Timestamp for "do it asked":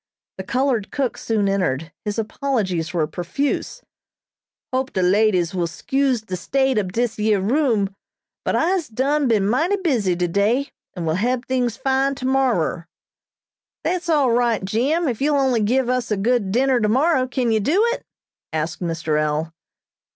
17.59-18.81